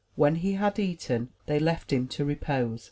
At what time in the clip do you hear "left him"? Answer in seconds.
1.59-2.07